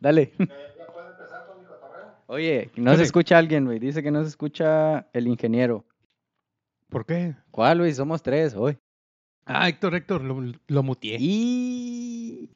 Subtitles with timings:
[0.00, 0.32] Dale.
[2.28, 3.78] Oye, no se escucha alguien, güey.
[3.78, 5.84] Dice que no se escucha el ingeniero.
[6.88, 7.34] ¿Por qué?
[7.50, 7.94] ¿Cuál, güey?
[7.94, 8.76] Somos tres hoy.
[9.44, 11.18] Ah, Héctor, Héctor, lo, lo muteé.
[11.20, 12.50] Y...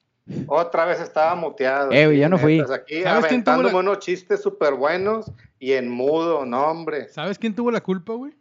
[0.46, 1.92] Otra vez estaba muteado.
[1.92, 2.60] Eh, güey, ya no fui.
[2.60, 7.08] Aquí ¿Sabes quién tuvo aventándome la- unos chistes súper buenos y en mudo, no, hombre.
[7.08, 8.32] ¿Sabes quién tuvo la culpa, güey?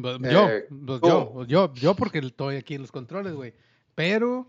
[0.00, 0.48] Pues Eh, yo,
[0.86, 3.52] pues yo, yo, yo porque estoy aquí en los controles, güey.
[3.94, 4.46] Pero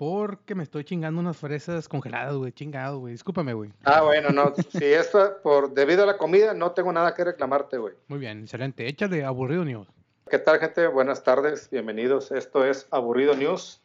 [0.00, 3.12] porque me estoy chingando unas fresas congeladas, güey, chingado, güey.
[3.12, 3.70] Discúlpame, güey.
[3.84, 4.54] Ah, bueno, no.
[4.56, 7.92] si esto por debido a la comida, no tengo nada que reclamarte, güey.
[8.08, 8.88] Muy bien, excelente.
[8.88, 9.86] Échale aburrido news.
[10.30, 10.86] ¿Qué tal, gente?
[10.86, 12.32] Buenas tardes, bienvenidos.
[12.32, 13.82] Esto es Aburrido News.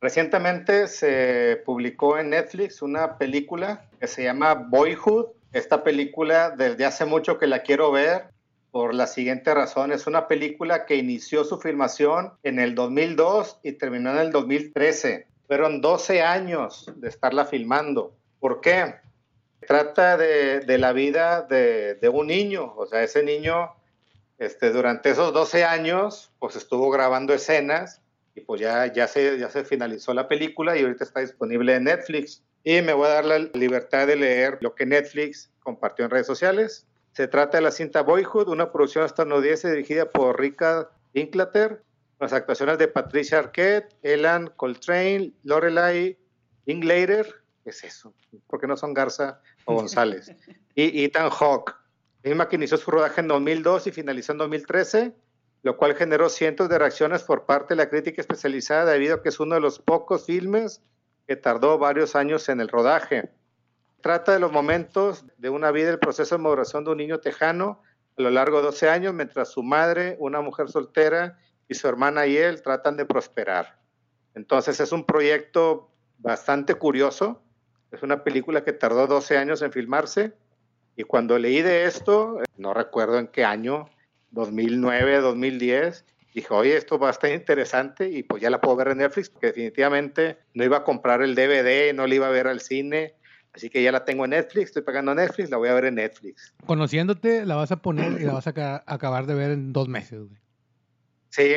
[0.00, 5.26] Recientemente se publicó en Netflix una película que se llama Boyhood.
[5.52, 8.30] Esta película desde hace mucho que la quiero ver
[8.74, 9.92] por la siguiente razón.
[9.92, 15.28] Es una película que inició su filmación en el 2002 y terminó en el 2013.
[15.46, 18.16] Fueron 12 años de estarla filmando.
[18.40, 18.96] ¿Por qué?
[19.64, 22.74] Trata de, la vida de, de un niño.
[22.76, 23.70] O sea, ese niño
[24.38, 28.02] este, durante esos 12 años, pues estuvo grabando escenas
[28.34, 31.84] y pues ya, ya, se, ya se finalizó la película y ahorita está disponible en
[31.84, 32.42] Netflix.
[32.64, 36.26] Y me voy a dar la libertad de leer lo que Netflix compartió en redes
[36.26, 36.88] sociales.
[37.14, 41.84] Se trata de la cinta Boyhood, una producción estadounidense dirigida por Rika Linklater,
[42.18, 46.18] con las actuaciones de Patricia Arquette, Elan Coltrane, Lorelai
[46.66, 48.12] Inglater, ¿qué es eso?
[48.48, 50.34] ¿Por qué no son Garza o González?
[50.76, 51.72] Y Ethan Hawke.
[52.24, 55.14] Misma que inició su rodaje en 2002 y finalizó en 2013,
[55.62, 59.28] lo cual generó cientos de reacciones por parte de la crítica especializada debido a que
[59.28, 60.82] es uno de los pocos filmes
[61.28, 63.30] que tardó varios años en el rodaje.
[64.04, 67.80] Trata de los momentos de una vida, el proceso de maduración de un niño tejano
[68.18, 71.38] a lo largo de 12 años, mientras su madre, una mujer soltera,
[71.68, 73.80] y su hermana y él tratan de prosperar.
[74.34, 77.42] Entonces es un proyecto bastante curioso.
[77.92, 80.34] Es una película que tardó 12 años en filmarse.
[80.96, 83.88] Y cuando leí de esto, no recuerdo en qué año,
[84.32, 88.88] 2009, 2010, dije, oye, esto va a estar interesante y pues ya la puedo ver
[88.88, 92.48] en Netflix porque definitivamente no iba a comprar el DVD, no la iba a ver
[92.48, 93.14] al cine.
[93.54, 95.94] Así que ya la tengo en Netflix, estoy pagando Netflix, la voy a ver en
[95.94, 96.52] Netflix.
[96.66, 99.86] Conociéndote, la vas a poner y la vas a ca- acabar de ver en dos
[99.88, 100.40] meses, güey.
[101.30, 101.52] Sí.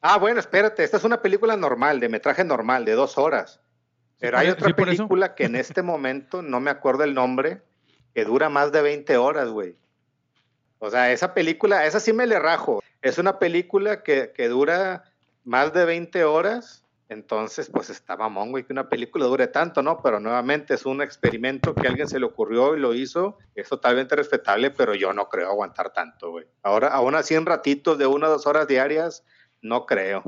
[0.00, 3.60] Ah, bueno, espérate, esta es una película normal, de metraje normal, de dos horas.
[4.18, 7.60] Pero hay e- otra sí, película que en este momento no me acuerdo el nombre,
[8.14, 9.76] que dura más de 20 horas, güey.
[10.78, 12.82] O sea, esa película, esa sí me le rajo.
[13.02, 15.04] Es una película que, que dura
[15.44, 16.84] más de 20 horas.
[17.08, 20.02] Entonces, pues está mamón, güey, que una película dure tanto, ¿no?
[20.02, 23.38] Pero nuevamente es un experimento que a alguien se le ocurrió y lo hizo.
[23.54, 26.46] Es totalmente respetable, pero yo no creo aguantar tanto, güey.
[26.62, 29.24] Ahora, aún así en ratitos de una o dos horas diarias,
[29.62, 30.24] no creo.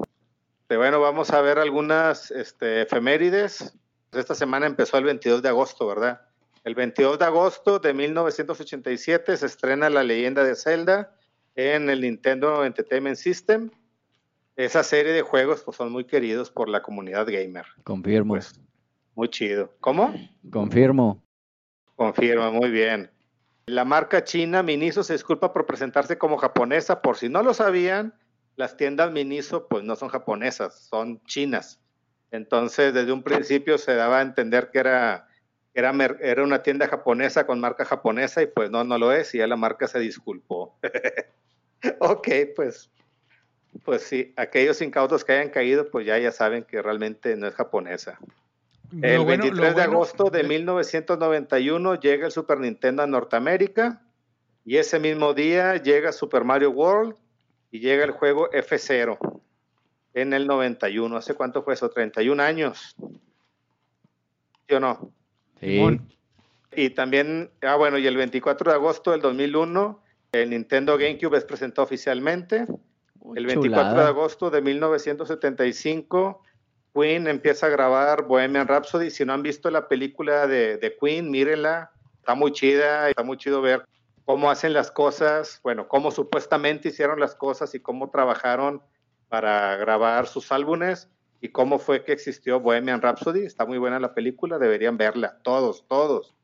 [0.68, 3.72] Este, bueno, vamos a ver algunas este, efemérides.
[4.12, 6.20] Esta semana empezó el 22 de agosto, ¿verdad?
[6.62, 11.16] El 22 de agosto de 1987 se estrena La leyenda de Zelda
[11.54, 13.70] en el Nintendo Entertainment System.
[14.58, 17.64] Esa serie de juegos pues, son muy queridos por la comunidad gamer.
[17.84, 18.34] Confirmo.
[18.34, 18.60] Pues,
[19.14, 19.72] muy chido.
[19.78, 20.12] ¿Cómo?
[20.50, 21.22] Confirmo.
[21.94, 23.08] Confirma, muy bien.
[23.66, 27.02] La marca china Miniso se disculpa por presentarse como japonesa.
[27.02, 28.18] Por si no lo sabían,
[28.56, 31.80] las tiendas Miniso pues no son japonesas, son chinas.
[32.32, 35.28] Entonces, desde un principio se daba a entender que era,
[35.72, 39.38] era, era una tienda japonesa con marca japonesa y pues no, no lo es y
[39.38, 40.80] ya la marca se disculpó.
[42.00, 42.90] ok, pues,
[43.84, 47.54] pues sí, aquellos incautos que hayan caído pues ya, ya saben que realmente no es
[47.54, 48.18] japonesa.
[49.02, 53.06] El Lo bueno- 23 lo de bueno- agosto de 1991 llega el Super Nintendo a
[53.06, 54.02] Norteamérica
[54.64, 57.14] y ese mismo día llega Super Mario World
[57.70, 59.18] y llega el juego F0
[60.14, 61.16] en el 91.
[61.16, 61.90] ¿Hace cuánto fue eso?
[61.90, 62.96] 31 años.
[64.68, 65.12] ¿Sí o no?
[65.60, 65.66] Sí.
[65.72, 66.12] Simón.
[66.74, 70.02] Y también, ah bueno, y el 24 de agosto del 2001
[70.32, 72.66] el Nintendo GameCube es presentado oficialmente.
[73.34, 74.02] El 24 Chulada.
[74.02, 76.42] de agosto de 1975,
[76.94, 79.10] Queen empieza a grabar Bohemian Rhapsody.
[79.10, 81.92] Si no han visto la película de, de Queen, mírenla.
[82.18, 83.84] Está muy chida, está muy chido ver
[84.24, 88.82] cómo hacen las cosas, bueno, cómo supuestamente hicieron las cosas y cómo trabajaron
[89.28, 91.08] para grabar sus álbumes
[91.40, 93.46] y cómo fue que existió Bohemian Rhapsody.
[93.46, 96.34] Está muy buena la película, deberían verla, todos, todos.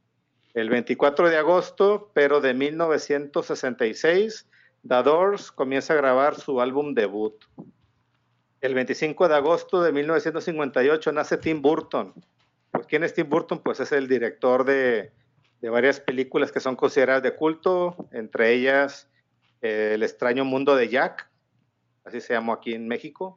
[0.54, 4.48] El 24 de agosto, pero de 1966,
[4.86, 7.34] The Doors comienza a grabar su álbum debut.
[8.60, 12.12] El 25 de agosto de 1958 nace Tim Burton.
[12.70, 13.60] Pues, ¿Quién es Tim Burton?
[13.60, 15.12] Pues es el director de,
[15.60, 19.08] de varias películas que son consideradas de culto, entre ellas
[19.62, 21.30] eh, El extraño mundo de Jack,
[22.04, 23.34] así se llamó aquí en México.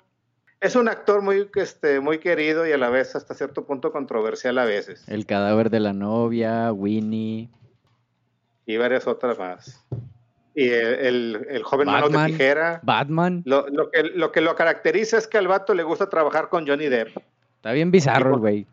[0.59, 4.57] Es un actor muy, este, muy querido y a la vez hasta cierto punto controversial
[4.57, 5.07] a veces.
[5.07, 7.49] El cadáver de la novia, Winnie.
[8.65, 9.85] Y varias otras más.
[10.57, 12.31] Y el, el, el joven mano de Batman.
[12.31, 12.79] tijera.
[12.81, 13.43] Batman.
[13.45, 16.65] Lo, lo que, lo que lo caracteriza es que al vato le gusta trabajar con
[16.67, 17.15] Johnny Depp.
[17.57, 18.65] Está bien bizarro, güey.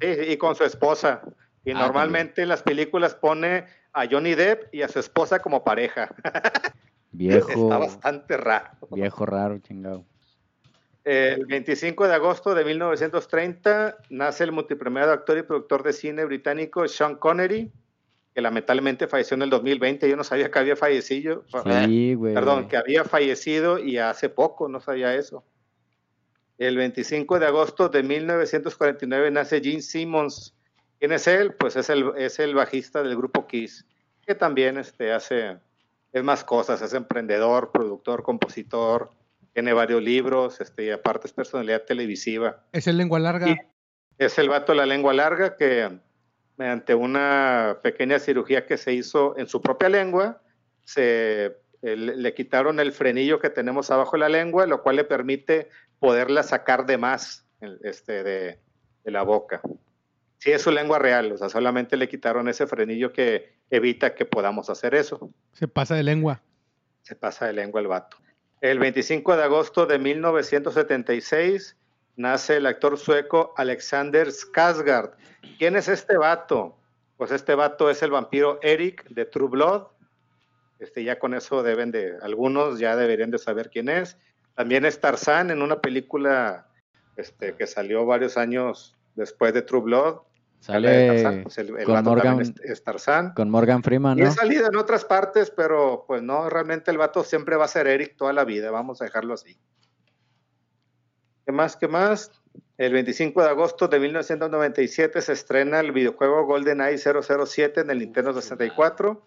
[0.00, 1.20] Sí, y con su esposa.
[1.66, 5.62] Y Ah, normalmente en las películas pone a Johnny Depp y a su esposa como
[5.64, 6.08] pareja.
[7.12, 7.50] Viejo.
[7.50, 8.70] Está bastante raro.
[8.90, 10.04] Viejo raro, chingado.
[11.04, 16.88] El 25 de agosto de 1930 nace el multipremiado actor y productor de cine británico
[16.88, 17.70] Sean Connery,
[18.38, 20.08] que lamentablemente falleció en el 2020.
[20.08, 21.42] Yo no sabía que había fallecido.
[21.64, 22.34] Sí, güey.
[22.34, 25.42] Perdón, que había fallecido y hace poco, no sabía eso.
[26.56, 30.54] El 25 de agosto de 1949 nace Gene Simmons.
[31.00, 31.52] ¿Quién es él?
[31.54, 33.84] Pues es el, es el bajista del grupo Kiss,
[34.24, 35.58] que también este, hace
[36.12, 39.10] es más cosas, es emprendedor, productor, compositor,
[39.52, 42.62] tiene varios libros, este, y aparte es personalidad televisiva.
[42.70, 43.56] Es el lengua larga.
[44.16, 45.98] Es el vato de la lengua larga que
[46.58, 50.42] mediante una pequeña cirugía que se hizo en su propia lengua,
[50.84, 55.04] se eh, le quitaron el frenillo que tenemos abajo de la lengua, lo cual le
[55.04, 55.68] permite
[56.00, 57.46] poderla sacar de más
[57.82, 58.58] este, de,
[59.04, 59.62] de la boca.
[60.38, 64.24] Sí, es su lengua real, o sea, solamente le quitaron ese frenillo que evita que
[64.24, 65.32] podamos hacer eso.
[65.52, 66.42] Se pasa de lengua.
[67.02, 68.16] Se pasa de lengua el vato.
[68.60, 71.76] El 25 de agosto de 1976
[72.18, 75.12] nace el actor sueco Alexander Skarsgård.
[75.58, 76.76] ¿Quién es este vato?
[77.16, 79.84] Pues este vato es el vampiro Eric de True Blood.
[80.78, 84.16] Este, ya con eso deben de, algunos ya deberían de saber quién es.
[84.54, 86.66] También es Tarzán en una película
[87.16, 90.18] este, que salió varios años después de True Blood.
[90.60, 93.32] Sale Tarzán, pues el, el con vato Morgan- también es- es Tarzán.
[93.34, 94.28] con Morgan Freeman, Y ¿no?
[94.28, 97.86] he salido en otras partes, pero pues no, realmente el vato siempre va a ser
[97.86, 99.56] Eric toda la vida, vamos a dejarlo así.
[101.48, 101.76] ¿Qué más?
[101.76, 102.30] ¿Qué más?
[102.76, 108.34] El 25 de agosto de 1997 se estrena el videojuego GoldenEye 007 en el Nintendo
[108.34, 109.22] 64.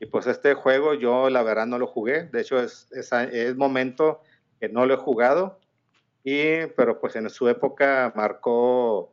[0.00, 3.54] Y pues este juego yo la verdad no lo jugué, de hecho es, es, es
[3.54, 4.22] momento
[4.58, 5.58] que no lo he jugado.
[6.24, 9.12] Y, pero pues en su época marcó,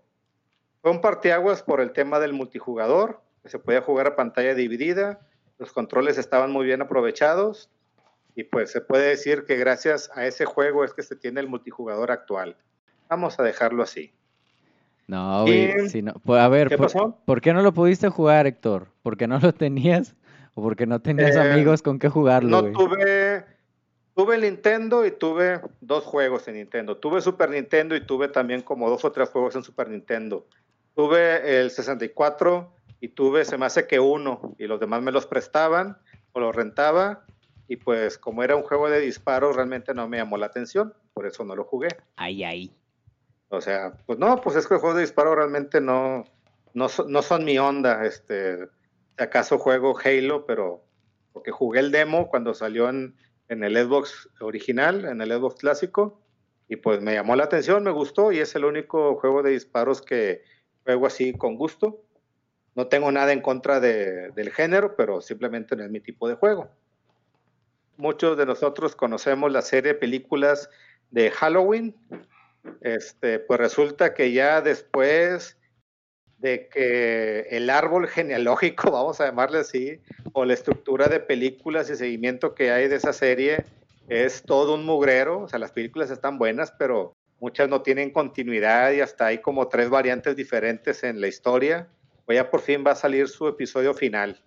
[0.82, 5.20] fue un parteaguas por el tema del multijugador, que se podía jugar a pantalla dividida,
[5.58, 7.70] los controles estaban muy bien aprovechados
[8.36, 11.48] y pues se puede decir que gracias a ese juego es que se tiene el
[11.48, 12.58] multijugador actual.
[13.10, 14.14] Vamos a dejarlo así.
[15.08, 15.72] No, güey.
[15.86, 17.18] Y- si no- pues, a ver, ¿Qué por, pasó?
[17.26, 18.88] por qué no lo pudiste jugar, Héctor?
[19.04, 20.16] ¿Porque no lo tenías?
[20.56, 23.46] ¿O porque no tenías Eh, amigos con qué jugarlo, No tuve,
[24.16, 26.98] tuve Nintendo y tuve dos juegos en Nintendo.
[26.98, 30.48] Tuve Super Nintendo y tuve también como dos o tres juegos en Super Nintendo.
[30.96, 35.28] Tuve el 64 y tuve, se me hace que uno, y los demás me los
[35.28, 35.98] prestaban
[36.32, 37.26] o los rentaba.
[37.68, 41.26] Y pues como era un juego de disparos, realmente no me llamó la atención, por
[41.26, 41.88] eso no lo jugué.
[42.16, 42.76] Ay, ay.
[43.50, 46.26] O sea, pues no, pues es que los juegos de disparo realmente no,
[46.74, 48.06] no, no son mi onda.
[48.06, 48.58] Este,
[49.18, 50.84] si acaso juego Halo, pero
[51.34, 53.16] porque jugué el demo cuando salió en,
[53.50, 56.22] en el Xbox original, en el Xbox clásico,
[56.68, 60.02] y pues me llamó la atención, me gustó, y es el único juego de disparos
[60.02, 60.44] que
[60.84, 62.02] juego así con gusto.
[62.76, 66.36] No tengo nada en contra de- del género, pero simplemente no es mi tipo de
[66.36, 66.70] juego.
[67.98, 70.70] Muchos de nosotros conocemos la serie de películas
[71.12, 71.96] de Halloween,
[72.82, 75.58] este, pues resulta que ya después
[76.40, 80.00] de que el árbol genealógico, vamos a llamarle así,
[80.34, 83.66] o la estructura de películas y seguimiento que hay de esa serie
[84.08, 88.92] es todo un mugrero, o sea, las películas están buenas, pero muchas no tienen continuidad
[88.92, 91.88] y hasta hay como tres variantes diferentes en la historia,
[92.26, 94.42] pues ya por fin va a salir su episodio final.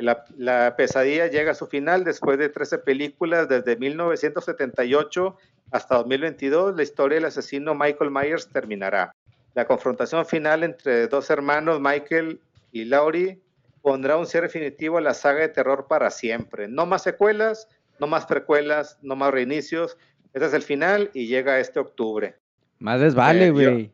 [0.00, 5.36] La, la pesadilla llega a su final después de 13 películas desde 1978
[5.70, 6.76] hasta 2022.
[6.76, 9.14] La historia del asesino Michael Myers terminará.
[9.54, 12.40] La confrontación final entre dos hermanos, Michael
[12.72, 13.40] y Laurie,
[13.82, 16.68] pondrá un cierre definitivo a la saga de terror para siempre.
[16.68, 19.96] No más secuelas, no más precuelas, no más reinicios.
[20.32, 22.36] Este es el final y llega este octubre.
[22.78, 23.90] Más les vale, Eh, güey.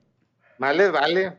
[0.59, 1.39] Más les vale.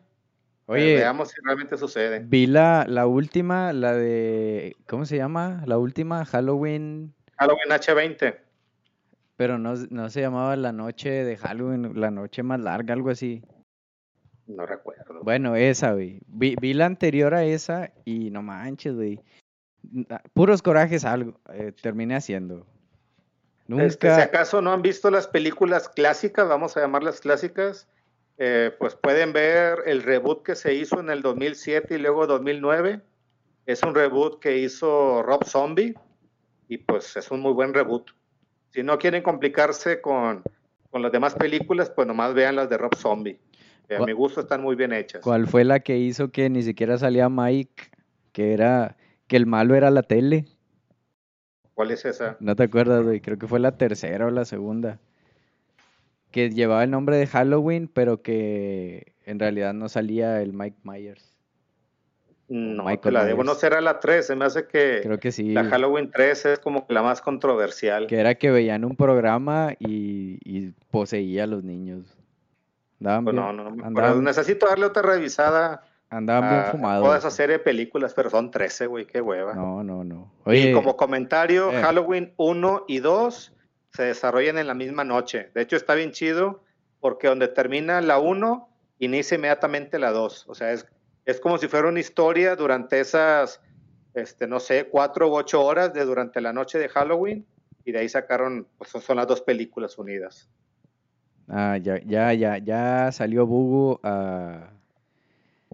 [0.69, 2.19] Oye, Veamos si realmente sucede.
[2.25, 4.75] vi la, la última, la de...
[4.85, 5.63] ¿Cómo se llama?
[5.65, 7.13] La última, Halloween...
[7.37, 8.35] Halloween H20.
[9.37, 13.43] Pero no, no se llamaba la noche de Halloween, la noche más larga, algo así.
[14.47, 15.21] No recuerdo.
[15.23, 16.19] Bueno, esa, güey.
[16.27, 19.21] Vi, vi la anterior a esa y no manches, güey.
[19.93, 22.65] N- Puros corajes algo eh, terminé haciendo.
[23.67, 23.85] Nunca.
[23.85, 27.87] Este, si acaso no han visto las películas clásicas, vamos a llamarlas clásicas,
[28.37, 33.01] eh, pues pueden ver el reboot que se hizo en el 2007 y luego 2009.
[33.65, 35.95] Es un reboot que hizo Rob Zombie
[36.67, 38.11] y pues es un muy buen reboot.
[38.69, 40.43] Si no quieren complicarse con
[40.89, 43.37] con las demás películas, pues nomás vean las de Rob Zombie.
[43.89, 45.21] A ¿Cuál- mi gusto están muy bien hechas.
[45.21, 47.91] ¿Cuál fue la que hizo que ni siquiera salía Mike?
[48.31, 48.95] Que era
[49.27, 50.45] que el malo era la tele.
[51.73, 52.37] ¿Cuál es esa?
[52.39, 53.19] ¿No te acuerdas, güey?
[53.21, 54.99] Creo que fue la tercera o la segunda.
[56.37, 61.35] Que llevaba el nombre de Halloween, pero que en realidad no salía el Mike Myers.
[62.47, 63.43] No, Michael te la debo.
[63.43, 64.27] No será la 3.
[64.27, 65.51] Se me hace que Creo que sí.
[65.51, 68.05] la Halloween 3 es como la más controversial.
[68.05, 72.05] Que era que veían un programa y, y poseía a los niños.
[72.99, 77.03] Andaban Pues bien, no, no, no andaban, Necesito darle otra revisada andaban bien fumados.
[77.03, 79.55] toda esa serie de películas, pero son 13, güey, qué hueva.
[79.55, 80.31] No, no, no.
[80.45, 81.81] y Oye, como comentario, eh.
[81.81, 83.53] Halloween 1 y 2
[83.97, 85.49] se desarrollan en la misma noche.
[85.55, 86.63] De hecho, está bien chido
[86.99, 90.45] porque donde termina la 1, inicia inmediatamente la 2.
[90.47, 90.85] O sea, es,
[91.25, 93.59] es como si fuera una historia durante esas,
[94.13, 97.45] este, no sé, cuatro u ocho horas de durante la noche de Halloween.
[97.85, 100.47] Y de ahí sacaron, pues son- las dos películas unidas.
[101.49, 104.69] ah, ya, ya, ya, ya salió Bugu a,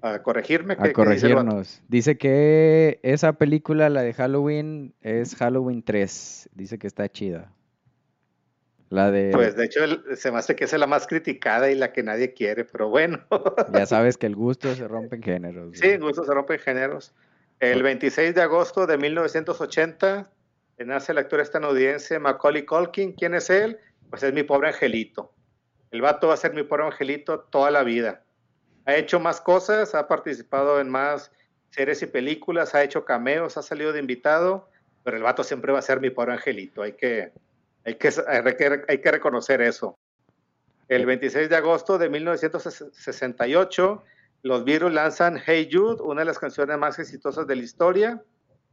[0.01, 0.74] A corregirme.
[0.74, 1.82] a ¿qué- qué dice corregirnos.
[1.89, 6.50] Dice que esa película, la de Halloween, es Halloween 3.
[6.53, 7.51] Dice que está chida.
[8.93, 9.31] La de...
[9.31, 12.03] Pues de hecho el- se me hace que es la más criticada y la que
[12.03, 13.25] nadie quiere, pero bueno.
[13.73, 15.75] Ya sabes que el gusto se rompe en géneros.
[15.75, 17.12] Sí, en gusto se rompen géneros.
[17.59, 20.29] El 26 de agosto de 1980
[20.77, 23.13] nace el actor estadounidense Macaulay Culkin.
[23.13, 23.79] ¿Quién es él?
[24.12, 25.33] Pues es mi pobre angelito.
[25.89, 28.23] El vato va a ser mi pobre angelito toda la vida.
[28.85, 31.31] Ha hecho más cosas, ha participado en más
[31.71, 34.69] series y películas, ha hecho cameos, ha salido de invitado,
[35.03, 36.83] pero el vato siempre va a ser mi pobre angelito.
[36.83, 37.31] Hay que,
[37.85, 39.97] hay que, hay que, hay que reconocer eso.
[40.87, 44.03] El 26 de agosto de 1968
[44.43, 48.21] los Beatles lanzan Hey Jude, una de las canciones más exitosas de la historia.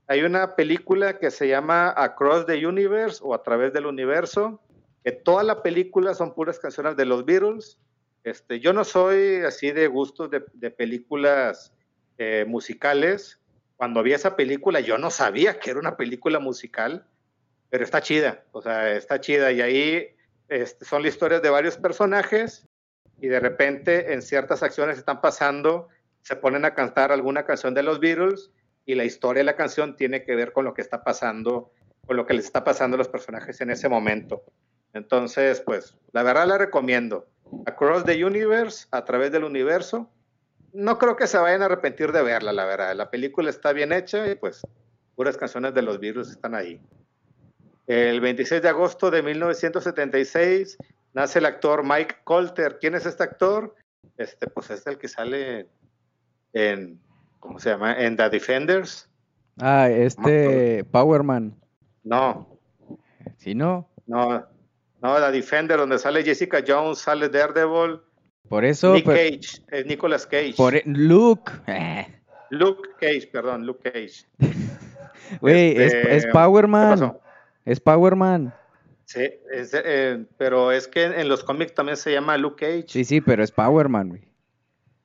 [0.08, 4.60] Hay una película que se llama Across the Universe o A través del universo,
[5.04, 7.78] que toda la película son puras canciones de los Beatles.
[8.24, 11.72] Este, yo no soy así de gustos de, de películas
[12.18, 13.38] eh, musicales.
[13.76, 17.06] Cuando vi esa película yo no sabía que era una película musical,
[17.70, 19.52] pero está chida, o sea, está chida.
[19.52, 20.08] Y ahí
[20.48, 22.68] este, son las historias de varios personajes
[23.20, 25.88] y de repente en ciertas acciones están pasando,
[26.22, 28.50] se ponen a cantar alguna canción de los Beatles
[28.84, 31.72] y la historia de la canción tiene que ver con lo que está pasando,
[32.06, 34.42] con lo que les está pasando a los personajes en ese momento.
[34.92, 37.28] Entonces, pues, la verdad la recomiendo.
[37.66, 40.10] Across the Universe, a través del universo.
[40.72, 42.94] No creo que se vayan a arrepentir de verla, la verdad.
[42.96, 44.62] La película está bien hecha y pues
[45.14, 46.80] puras canciones de los Beatles están ahí.
[47.90, 50.78] El 26 de agosto de 1976
[51.12, 52.78] nace el actor Mike Colter.
[52.80, 53.74] ¿Quién es este actor?
[54.16, 55.66] Este, pues es el que sale
[56.52, 57.00] en,
[57.40, 57.94] ¿cómo se llama?
[58.00, 59.08] En The Defenders.
[59.58, 61.52] Ah, este Powerman.
[62.04, 62.56] No,
[63.38, 63.88] ¿Sí no?
[64.06, 64.46] no,
[65.02, 68.00] no, The Defender, donde sale Jessica Jones, sale Daredevil,
[68.48, 68.94] Por eso...
[68.94, 70.54] Nick pero- Cage, es Nicolas Cage.
[70.56, 71.50] por e- Luke.
[71.66, 72.06] Eh,
[72.50, 74.26] Luke Cage, perdón, Luke Cage.
[75.40, 77.16] Güey, es, Este, es ¿qué Powerman.
[77.64, 78.54] Es Powerman.
[79.04, 82.84] Sí, es, eh, pero es que en los cómics también se llama Luke Cage.
[82.88, 84.22] Sí, sí, pero es Powerman, güey.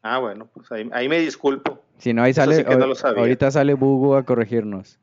[0.03, 1.81] Ah, bueno, pues ahí, ahí me disculpo.
[1.97, 2.55] Si no, ahí Eso sale.
[2.57, 3.21] sí que no ahor- lo sabía.
[3.21, 4.99] ahorita sale Bugu a corregirnos.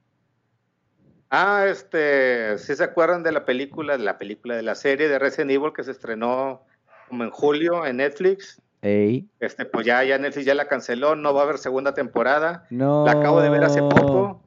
[1.30, 5.18] Ah, este, ¿sí se acuerdan de la película, de la película de la serie de
[5.18, 6.62] Resident Evil que se estrenó
[7.08, 8.60] como en julio en Netflix?
[8.82, 9.28] Ey.
[9.40, 12.66] Este, pues ya, ya Netflix ya la canceló, no va a haber segunda temporada.
[12.70, 13.04] No.
[13.06, 14.42] La acabo de ver hace poco.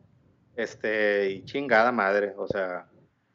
[0.56, 2.86] Este, y chingada madre, o sea,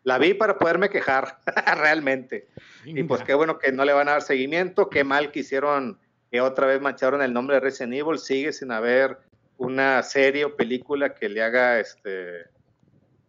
[0.03, 1.39] la vi para poderme quejar,
[1.77, 2.49] realmente.
[2.85, 5.99] Y pues qué bueno que no le van a dar seguimiento, qué mal que hicieron,
[6.31, 9.19] que otra vez mancharon el nombre de Resident Evil, sigue sin haber
[9.59, 12.45] una serie o película que le haga, este,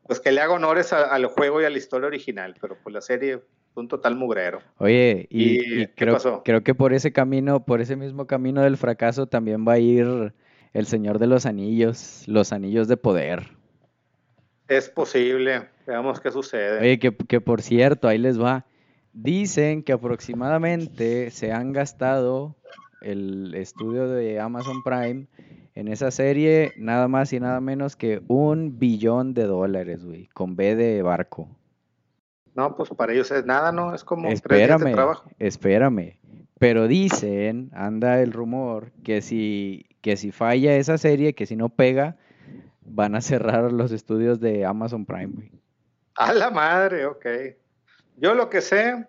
[0.08, 2.94] pues que le haga honores a- al juego y a la historia original, pero pues
[2.94, 3.42] la serie
[3.76, 4.62] un total mugrero.
[4.78, 6.42] Oye, y, ¿Y y qué creo, pasó?
[6.44, 10.34] creo que por ese camino, por ese mismo camino del fracaso, también va a ir
[10.74, 13.50] el Señor de los Anillos, los Anillos de Poder.
[14.72, 16.80] Es posible, veamos qué sucede.
[16.80, 18.66] Oye, que, que por cierto, ahí les va.
[19.12, 22.56] Dicen que aproximadamente se han gastado
[23.02, 25.28] el estudio de Amazon Prime
[25.76, 30.56] en esa serie nada más y nada menos que un billón de dólares, güey, con
[30.56, 31.50] B de barco.
[32.56, 33.94] No, pues para ellos es nada, ¿no?
[33.94, 35.30] Es como tres días de Espérame, trabajo.
[35.38, 36.18] espérame.
[36.60, 41.68] Pero dicen, anda el rumor, que si, que si falla esa serie, que si no
[41.68, 42.16] pega,
[42.86, 45.52] van a cerrar los estudios de Amazon Prime, güey.
[46.16, 47.26] A la madre, ok.
[48.18, 49.08] Yo lo que sé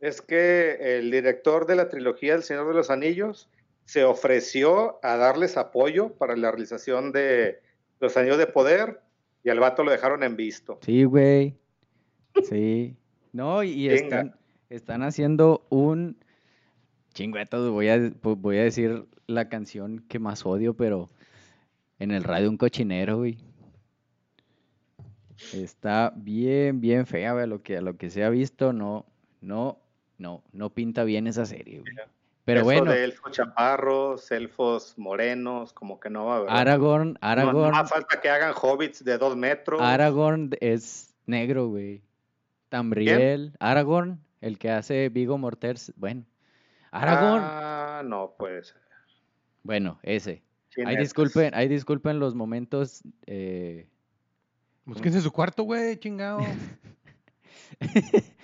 [0.00, 3.48] es que el director de la trilogía El Señor de los Anillos
[3.84, 7.60] se ofreció a darles apoyo para la realización de
[7.98, 9.00] Los Anillos de Poder
[9.42, 10.78] y al vato lo dejaron en visto.
[10.82, 11.56] Sí, güey.
[12.48, 12.96] Sí.
[13.32, 14.36] No, y están,
[14.68, 16.16] están haciendo un
[17.52, 21.08] voy a, voy a decir la canción que más odio, pero
[22.00, 23.38] en el radio un cochinero, güey.
[25.54, 29.06] Está bien, bien fea, güey, a lo que, a lo que se ha visto, no,
[29.40, 29.78] no,
[30.18, 31.94] no, no pinta bien esa serie, güey.
[32.44, 36.50] Pero Eso bueno, de elfos chaparros, elfos morenos, como que no va a haber.
[36.50, 39.80] Aragorn, No, Aragorn, no hace falta que hagan hobbits de dos metros.
[39.80, 42.02] Aragorn es negro, güey.
[42.70, 46.24] Tambriel, Aragorn, el que hace Vigo Mortensen, bueno.
[46.90, 48.74] Aragorn, Ah, no, pues.
[49.62, 50.42] bueno, ese.
[50.74, 53.88] ¿Quién Ahí disculpen, ahí disculpen los momentos eh,
[54.84, 56.40] Búsquense su cuarto, güey, chingado.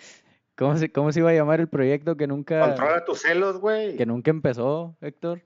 [0.56, 3.96] ¿Cómo se, ¿Cómo se iba a llamar el proyecto que nunca, Controla tus celos, güey.
[3.96, 5.42] que nunca empezó, Héctor?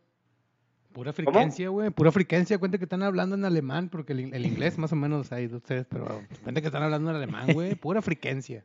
[0.93, 1.91] Pura friquencia, güey.
[1.91, 2.59] Pura friquencia.
[2.59, 5.57] Cuenta que están hablando en alemán, porque el, el inglés más o menos hay de
[5.57, 7.77] ustedes, pero cuenta que están hablando en alemán, güey.
[7.77, 8.65] Pura friquencia.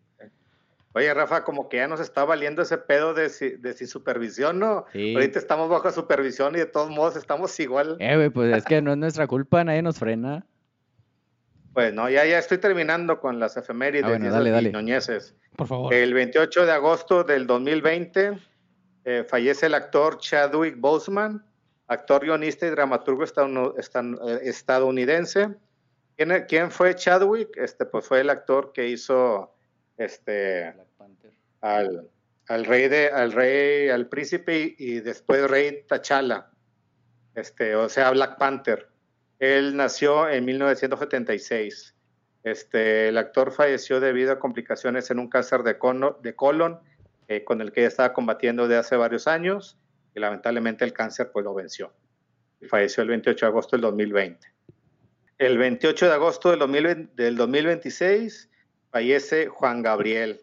[0.96, 4.60] Oye, Rafa, como que ya nos está valiendo ese pedo de, si- de sin supervisión,
[4.60, 4.86] ¿no?
[4.94, 5.14] Sí.
[5.14, 7.98] Ahorita estamos bajo supervisión y de todos modos estamos igual.
[8.00, 10.46] Eh, güey, pues es que no es nuestra culpa, nadie nos frena.
[11.74, 14.72] Pues no, ya, ya estoy terminando con las efemérides Ah, bueno, dale, dale.
[14.72, 15.36] ñoñeces.
[15.58, 15.94] Por favor.
[15.94, 18.40] El 28 de agosto del 2020
[19.04, 21.46] eh, fallece el actor Chadwick Boseman,
[21.88, 25.50] actor, guionista y dramaturgo eh, estadounidense.
[26.16, 27.50] ¿Quién, quién fue Chadwick?
[27.58, 29.55] Este, pues fue el actor que hizo
[29.98, 30.74] este,
[31.62, 32.10] al,
[32.48, 36.48] al rey de, al rey, al príncipe y, y después rey T'Challa,
[37.36, 38.90] este, o sea, Black Panther.
[39.40, 41.94] Él nació en 1976.
[42.44, 46.80] Este, el actor falleció debido a complicaciones en un cáncer de, cono- de colon
[47.28, 49.78] eh, con el que ya estaba combatiendo de hace varios años
[50.14, 51.92] y lamentablemente el cáncer pues lo venció.
[52.62, 54.48] Y falleció el 28 de agosto del 2020.
[55.40, 58.50] El 28 de agosto del, 2020 del 2026
[58.96, 60.40] fallece Juan Gabriel.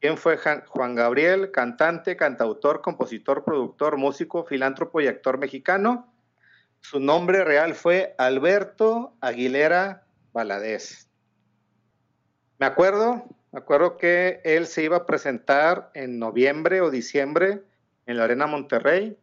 [0.00, 1.52] ¿Quién fue Juan Gabriel?
[1.52, 6.12] Cantante, cantautor, compositor, productor, músico, filántropo y actor mexicano.
[6.80, 11.08] Su nombre real fue Alberto Aguilera Valadez.
[12.58, 17.62] Me acuerdo, me acuerdo que él se iba a presentar en noviembre o diciembre
[18.06, 19.16] en la Arena Monterrey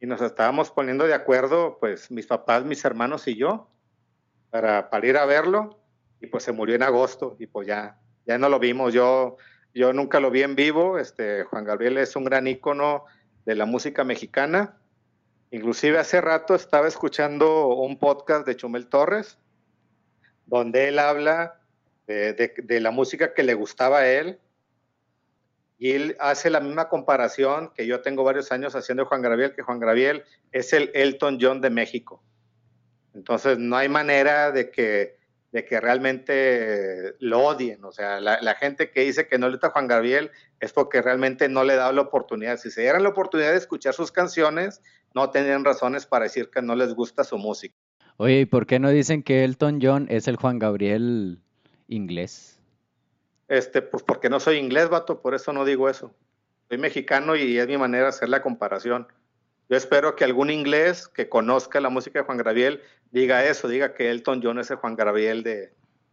[0.00, 3.68] y nos estábamos poniendo de acuerdo, pues mis papás, mis hermanos y yo,
[4.48, 5.78] para, para ir a verlo
[6.20, 8.92] y pues se murió en agosto y pues ya, ya no lo vimos.
[8.92, 9.36] Yo,
[9.74, 10.98] yo nunca lo vi en vivo.
[10.98, 13.04] Este, Juan Gabriel es un gran ícono
[13.44, 14.76] de la música mexicana.
[15.50, 19.38] Inclusive hace rato estaba escuchando un podcast de Chumel Torres,
[20.44, 21.60] donde él habla
[22.06, 24.38] de, la música que le gustaba a él.
[25.78, 29.62] Y él hace la misma comparación que yo tengo varios años haciendo Juan Gabriel, que
[29.62, 32.22] Juan Gabriel es el Elton John de México.
[33.14, 35.17] Entonces no hay manera de que,
[35.52, 37.84] de que realmente lo odien.
[37.84, 40.30] O sea, la, la gente que dice que no le gusta Juan Gabriel
[40.60, 42.58] es porque realmente no le da la oportunidad.
[42.58, 44.82] Si se dieran la oportunidad de escuchar sus canciones,
[45.14, 47.74] no tendrían razones para decir que no les gusta su música.
[48.16, 51.38] Oye, ¿y por qué no dicen que Elton John es el Juan Gabriel
[51.86, 52.60] inglés?
[53.46, 56.12] Este, pues porque no soy inglés, vato, por eso no digo eso.
[56.68, 59.06] Soy mexicano y es mi manera de hacer la comparación.
[59.68, 63.94] Yo espero que algún inglés que conozca la música de Juan Gabriel diga eso, diga
[63.94, 65.72] que Elton John es el Juan Gabriel de,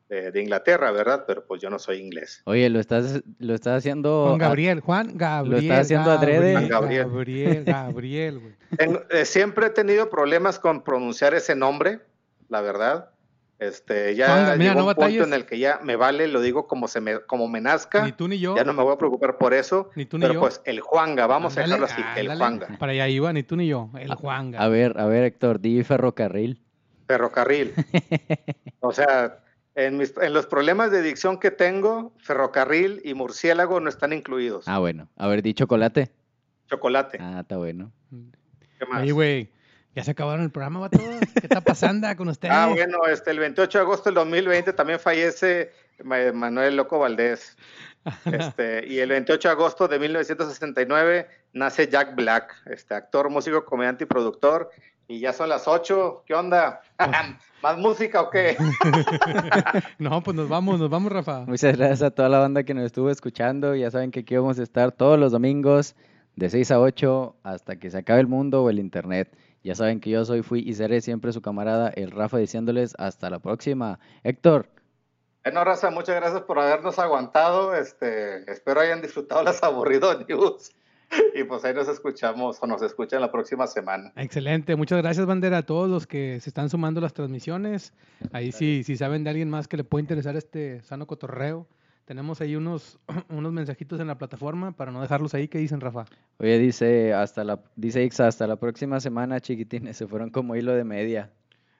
[0.09, 1.23] de- de Inglaterra, ¿verdad?
[1.25, 2.41] Pero pues yo no soy inglés.
[2.45, 4.25] Oye, lo estás, lo estás haciendo.
[4.27, 5.63] Juan Gabriel, Juan Gabriel.
[5.63, 6.53] está haciendo adrede.
[6.53, 7.07] Gabriel, Gabriel.
[7.07, 8.53] Gabriel, Gabriel, güey.
[8.77, 12.01] Tengo- eh, siempre he tenido problemas con pronunciar ese nombre,
[12.49, 13.09] la verdad.
[13.57, 16.41] Este, ya Juan, mira, llegó no un punto en el que ya me vale, lo
[16.41, 18.03] digo como se me, como me nazca.
[18.05, 18.55] Ni tú ni yo.
[18.55, 19.91] Ya no me voy a preocupar por eso.
[19.95, 20.39] Ni tú ni pero yo.
[20.41, 22.35] pues el Juanga, vamos a dejarlo así, el.
[22.35, 22.67] Juanga.
[22.77, 23.89] Para allá iba, ni tú ni yo.
[23.97, 24.55] El Juan.
[24.55, 26.61] A ver, a ver, Héctor, di ferrocarril.
[27.07, 27.73] Ferrocarril.
[28.81, 29.39] o sea,
[29.75, 34.67] en, mis- en los problemas de dicción que tengo, ferrocarril y murciélago no están incluidos.
[34.67, 35.07] Ah, bueno.
[35.15, 36.11] A ver, di chocolate.
[36.67, 37.19] Chocolate.
[37.21, 37.91] Ah, está bueno.
[38.79, 39.01] ¿Qué más?
[39.03, 39.49] Oye, güey.
[39.95, 40.99] Ya se acabaron el programa, vato.
[40.99, 42.53] ¿Qué está pasando con ustedes?
[42.53, 45.71] Ah, bueno, este, el 28 de agosto del 2020 también fallece
[46.03, 47.55] Ma- Manuel Loco Valdés.
[48.25, 54.03] Este, y el 28 de agosto de 1969 nace Jack Black, este actor, músico, comediante
[54.03, 54.69] y productor.
[55.07, 56.23] Y ya son las 8.
[56.25, 56.81] ¿Qué onda?
[57.63, 58.57] ¿Más música o qué?
[59.99, 61.41] No, pues nos vamos, nos vamos, Rafa.
[61.45, 63.75] Muchas gracias a toda la banda que nos estuvo escuchando.
[63.75, 65.95] Ya saben que aquí vamos a estar todos los domingos
[66.35, 69.31] de 6 a 8 hasta que se acabe el mundo o el internet.
[69.65, 73.31] Ya saben que yo soy, fui y seré siempre su camarada, el Rafa, diciéndoles hasta
[73.31, 73.97] la próxima.
[74.23, 74.69] Héctor,
[75.43, 77.73] Bueno, Raza, muchas gracias por habernos aguantado.
[77.73, 80.71] Este, espero hayan disfrutado las aburrido news.
[81.33, 84.13] Y pues ahí nos escuchamos o nos escuchan la próxima semana.
[84.15, 87.91] Excelente, muchas gracias, Bandera, a todos los que se están sumando a las transmisiones.
[88.33, 91.67] Ahí sí, si saben de alguien más que le puede interesar este sano cotorreo,
[92.05, 95.47] Tenemos ahí unos, unos mensajitos en la plataforma para no dejarlos ahí.
[95.47, 96.05] ¿Qué dicen, Rafa?
[96.37, 99.97] Oye, dice, hasta la, dice Ixa, hasta la próxima semana, chiquitines.
[99.97, 101.31] Se fueron como hilo de media.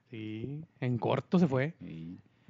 [0.09, 1.73] Sí, en corto se fue.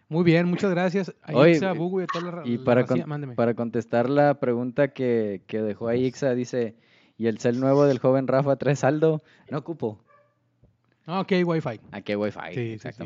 [0.10, 1.14] Muy bien, muchas gracias.
[1.24, 4.40] a Oye, Ixa, Bugu y a toda la Y la para, con- para contestar la
[4.40, 6.76] pregunta que, que dejó ahí Ixa, dice,
[7.18, 9.24] ¿y el cel nuevo del joven Rafa trae saldo?
[9.50, 10.00] No ocupo.
[11.08, 11.80] Ah, Ok, Wi-Fi.
[11.92, 12.40] ¿A qué wifi?
[12.54, 13.04] Sí, sí, sí.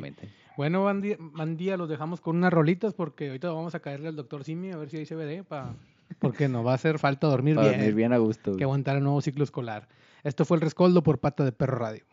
[0.60, 4.44] Bueno, Bandía, Bandía, los dejamos con unas rolitas porque ahorita vamos a caerle al doctor
[4.44, 5.74] Simi a ver si hay CBD para...
[6.20, 7.80] Porque nos va a hacer falta dormir Para bien.
[7.80, 8.58] dormir bien a gusto.
[8.58, 9.88] Que aguantar el nuevo ciclo escolar.
[10.26, 12.04] Esto fue el Rescoldo por Pata de Perro Radio.